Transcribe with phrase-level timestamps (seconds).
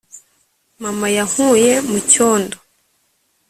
[0.83, 2.57] mama yankuye mu cyondo